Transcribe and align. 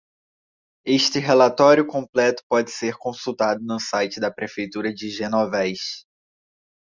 Este 0.83 1.19
relatório 1.19 1.85
completo 1.85 2.41
pode 2.49 2.71
ser 2.71 2.97
consultado 2.97 3.63
no 3.63 3.79
site 3.79 4.19
da 4.19 4.31
Prefeitura 4.31 4.91
de 4.91 5.07
Genovés. 5.11 6.07